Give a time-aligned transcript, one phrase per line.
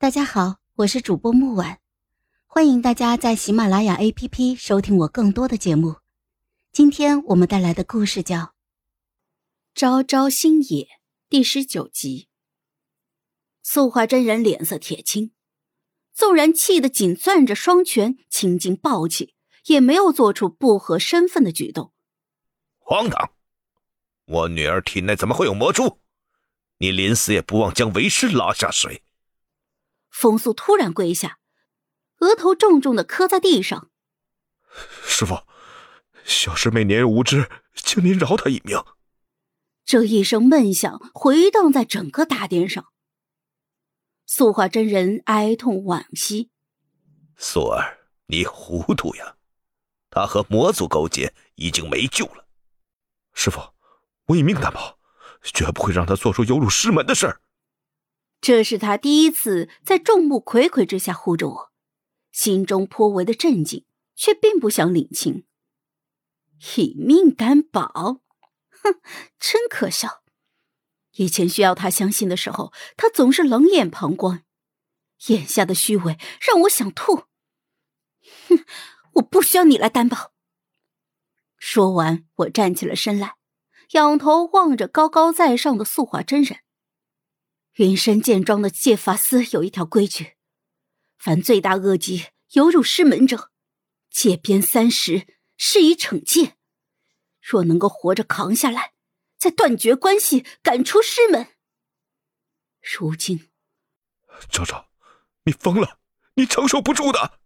[0.00, 1.78] 大家好，我是主播木婉，
[2.46, 5.96] 欢迎大家在喜马拉雅 APP 收听我更多的节目。
[6.72, 8.38] 今天我们带来的故事叫
[9.74, 10.84] 《朝朝星野》
[11.28, 12.28] 第十九集。
[13.62, 15.32] 素华真人脸色铁青，
[16.14, 19.34] 纵然气得紧攥着双拳，青筋暴起，
[19.66, 21.92] 也没有做出不合身份的举动。
[22.78, 23.32] 荒唐！
[24.24, 25.98] 我女儿体内怎么会有魔珠？
[26.78, 29.02] 你临死也不忘将为师拉下水。
[30.10, 31.38] 风素突然跪下，
[32.18, 33.90] 额头重重的磕在地上。
[35.04, 35.38] 师傅，
[36.24, 38.82] 小师妹年幼无知，请您饶她一命。
[39.84, 42.86] 这一声闷响回荡在整个大殿上。
[44.26, 46.50] 素化真人哀痛惋惜
[47.36, 49.36] ：“素儿，你糊涂呀！
[50.10, 52.46] 他和魔族勾结，已经没救了。
[53.32, 53.60] 师傅，
[54.26, 54.98] 我以命担保。”
[55.42, 57.40] 绝不会让他做出有辱师门的事儿。
[58.40, 61.72] 这是他第一次在众目睽睽之下护着我，
[62.32, 63.84] 心中颇为的震惊，
[64.16, 65.44] 却并不想领情。
[66.76, 68.20] 以命担保，
[68.70, 69.00] 哼，
[69.38, 70.22] 真可笑！
[71.16, 74.44] 以前需要他相信的时候，他总是冷眼旁观，
[75.26, 77.24] 眼下的虚伪让我想吐。
[78.48, 78.64] 哼，
[79.14, 80.32] 我不需要你来担保。
[81.58, 83.36] 说完，我站起了身来。
[83.92, 86.60] 仰头望着高高在上的素华真人，
[87.80, 90.34] 云深剑庄的戒法司有一条规矩：
[91.16, 93.50] 凡罪大恶极、有辱师门者，
[94.10, 96.58] 戒鞭三十，是以惩戒。
[97.40, 98.92] 若能够活着扛下来，
[99.38, 101.46] 再断绝关系，赶出师门。
[102.82, 103.48] 如今，
[104.50, 104.90] 昭昭，
[105.44, 106.00] 你疯了，
[106.34, 107.38] 你承受不住的。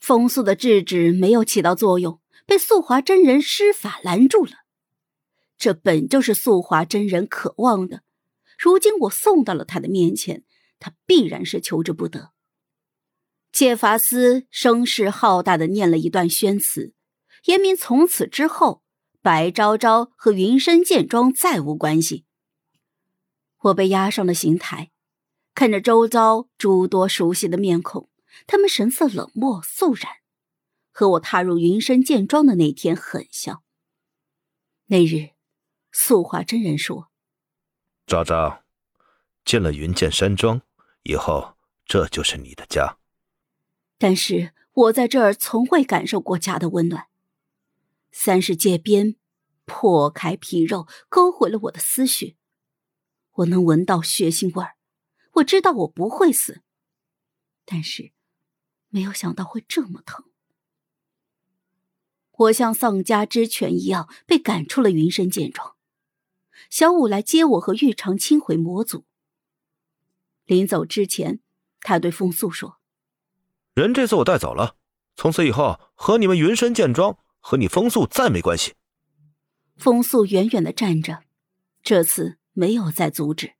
[0.00, 4.64] 风速的制止没有起到作用，被素华真人施法拦住了。
[5.56, 8.02] 这本就是素华真人渴望的，
[8.58, 10.44] 如今我送到了他的面前，
[10.78, 12.32] 他必然是求之不得。
[13.52, 16.92] 戒法斯声势浩大的念了一段宣词，
[17.44, 18.82] 言明从此之后，
[19.22, 22.24] 白昭昭和云深剑庄再无关系。
[23.60, 24.90] 我被押上了刑台，
[25.54, 28.08] 看着周遭诸多熟悉的面孔，
[28.46, 30.10] 他们神色冷漠肃然，
[30.90, 33.62] 和我踏入云深剑庄的那天很像。
[34.86, 35.30] 那日。
[35.96, 37.08] 素华真人说
[38.06, 38.62] ：“昭昭，
[39.46, 40.60] 进了云剑山庄
[41.04, 41.56] 以后，
[41.86, 42.98] 这就是你的家。
[43.96, 47.06] 但是我在这儿从未感受过家的温暖。
[48.12, 49.16] 三世界鞭
[49.64, 52.36] 破开皮肉，勾回了我的思绪。
[53.32, 54.76] 我能闻到血腥味儿，
[55.32, 56.60] 我知道我不会死，
[57.64, 58.12] 但是
[58.90, 60.26] 没有想到会这么疼。
[62.32, 65.73] 我像丧家之犬一样被赶出了云深剑庄。”
[66.74, 69.04] 小五来接我和玉长青回魔族。
[70.44, 71.38] 临走之前，
[71.78, 72.80] 他对风素说
[73.74, 74.74] ：“人这次我带走了，
[75.14, 78.74] 从此以后和你们云深剑庄和你风素再没关系。”
[79.78, 81.22] 风素远远的站着，
[81.80, 83.54] 这次没有再阻止。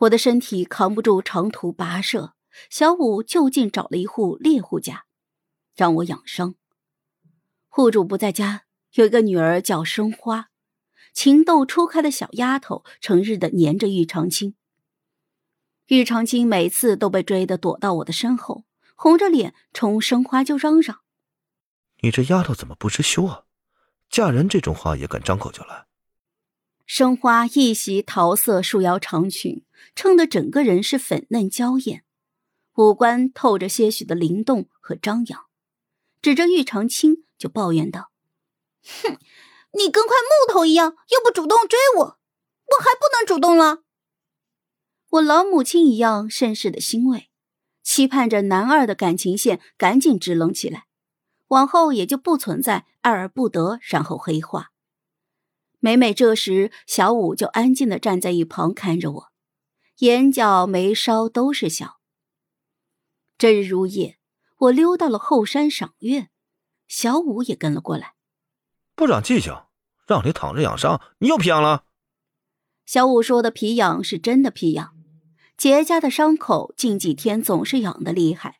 [0.00, 2.34] 我的身体扛不住长途跋涉，
[2.68, 5.06] 小五就近找了一户猎户家，
[5.74, 6.54] 让我养伤。
[7.68, 10.50] 户主不在家，有一个女儿叫生花。
[11.18, 14.54] 情窦初开的小丫头，成日的黏着玉长青。
[15.88, 18.62] 玉长青每次都被追得躲到我的身后，
[18.94, 21.00] 红着脸冲生花就嚷嚷
[22.02, 23.42] ：“你这丫头怎么不知羞啊？
[24.08, 25.86] 嫁人这种话也敢张口就来？”
[26.86, 29.64] 生花一袭桃色束腰长裙，
[29.96, 32.04] 衬得整个人是粉嫩娇艳，
[32.76, 35.46] 五官透着些许的灵动和张扬，
[36.22, 38.12] 指着玉长青就抱怨道
[39.02, 39.18] ：“哼！”
[39.72, 43.82] 你跟块木头一样，又不主动追我，我还不能主动了。
[45.10, 47.30] 我老母亲一样甚是的欣慰，
[47.82, 50.86] 期盼着男二的感情线赶紧支棱起来，
[51.48, 54.72] 往后也就不存在爱而不得，然后黑化。
[55.80, 59.28] 每每这时，小五就安静的站在一旁看着我，
[59.98, 62.00] 眼角眉梢都是笑。
[63.38, 64.18] 这日如夜，
[64.58, 66.28] 我溜到了后山赏月，
[66.86, 68.17] 小五也跟了过来。
[68.98, 69.54] 不长记性，
[70.08, 71.84] 让你躺着养伤，你又皮痒了。
[72.84, 74.92] 小五说的皮痒是真的皮痒，
[75.56, 78.58] 结痂的伤口近几天总是痒的厉害。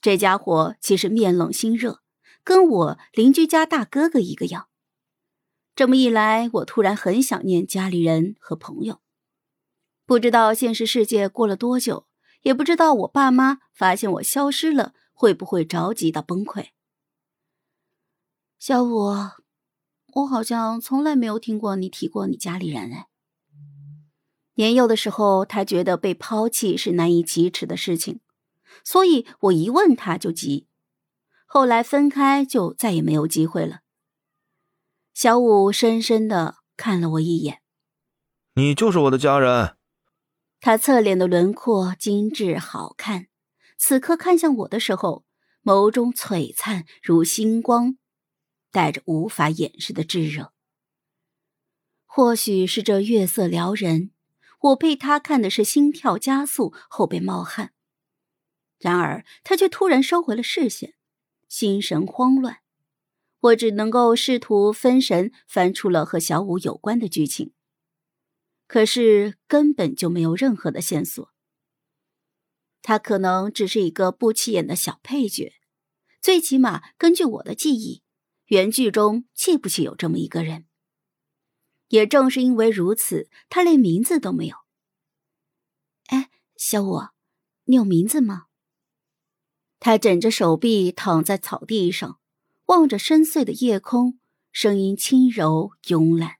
[0.00, 2.00] 这家伙其实面冷心热，
[2.42, 4.66] 跟我邻居家大哥哥一个样。
[5.76, 9.00] 这么一来，我突然很想念家里人和朋友。
[10.06, 12.08] 不知道现实世界过了多久，
[12.42, 16.70] 也不知道我爸妈发现我消失了，会不会着急到崩溃。
[18.66, 19.14] 小五，
[20.12, 23.06] 我好像从来没有听过你提过你家里人哎。
[24.56, 28.18] 年幼的时候，他觉得被抛弃是难以启齿的事情，
[28.82, 30.66] 所以我一问他就急。
[31.46, 33.82] 后来分开，就再也没有机会了。
[35.14, 37.60] 小五深深的看了我一眼
[38.56, 39.76] ：“你就是我的家人。”
[40.58, 43.28] 他侧脸的轮廓精致好看，
[43.78, 45.24] 此刻看向我的时候，
[45.62, 47.96] 眸中璀璨如星光，
[48.76, 50.52] 带着无法掩饰的炙热。
[52.04, 54.10] 或许是这月色撩人。
[54.60, 57.72] 我被他看的是心跳加速，后背冒汗。
[58.78, 60.94] 然而他却突然收回了视线，
[61.48, 62.58] 心神慌乱。
[63.40, 67.54] 我只能够试图分神，翻出了和小五有关的剧情，
[68.66, 71.32] 可是根本就没有任何的线索。
[72.82, 75.54] 他可能只是一个不起眼的小配角，
[76.20, 78.02] 最起码根据我的记忆，
[78.46, 80.66] 原剧中记不起有这么一个人。
[81.88, 84.56] 也正是因为如此，他连名字都没有。
[86.06, 87.00] 哎，小五，
[87.64, 88.46] 你有名字吗？
[89.78, 92.18] 他枕着手臂躺在草地上，
[92.66, 94.18] 望着深邃的夜空，
[94.50, 96.36] 声音轻柔慵懒。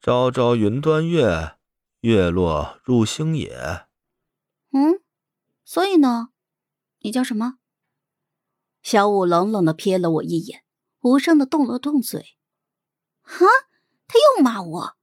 [0.00, 1.56] 朝朝云端月，
[2.00, 3.86] 月落入星野。
[4.72, 5.00] 嗯，
[5.64, 6.30] 所以呢，
[7.00, 7.58] 你叫什么？
[8.82, 10.61] 小五冷冷的瞥了我一眼，
[11.02, 12.36] 无声的动了动嘴。
[13.20, 13.46] 哈。
[14.08, 14.96] 他又骂我，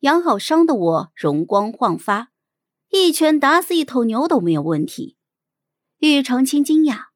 [0.00, 2.30] 养好伤的我容光焕发，
[2.90, 5.16] 一拳打死一头牛都没有问题。
[6.00, 7.06] 玉长青惊讶：“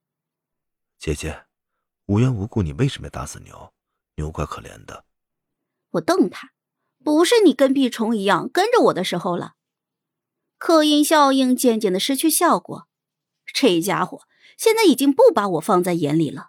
[0.99, 1.45] 姐姐，
[2.07, 3.75] 无缘无故你为什么要打死牛？
[4.15, 5.05] 牛怪可怜的。”
[5.93, 6.53] 我瞪他
[7.05, 9.57] ：“不是你跟屁虫一样跟着我的时候了。”
[10.57, 12.89] 刻印效应渐渐的失去效果，
[13.45, 14.23] 这家伙
[14.57, 16.49] 现在已经不把我放在眼里了。